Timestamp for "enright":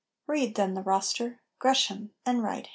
2.25-2.69